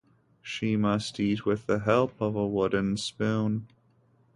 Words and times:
She 0.41 0.77
must 0.77 1.19
eat 1.19 1.45
with 1.45 1.67
the 1.67 1.81
help 1.81 2.19
of 2.19 2.35
a 2.35 2.47
wooden 2.47 2.97
spoon. 2.97 3.67